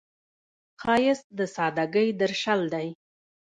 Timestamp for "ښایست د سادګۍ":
0.81-2.07